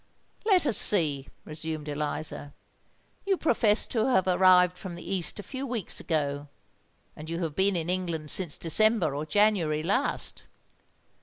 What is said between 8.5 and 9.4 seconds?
December or